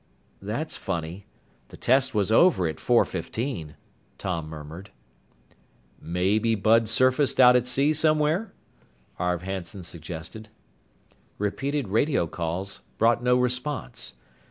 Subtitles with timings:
[0.41, 1.27] "That's funny.
[1.67, 3.75] The test was over at four fifteen,"
[4.17, 4.89] Tom murmured.
[6.01, 8.51] "Maybe Bud surfaced out at sea somewhere,"
[9.19, 10.49] Arv Hanson suggested.
[11.37, 14.15] Repeated radio calls brought no response.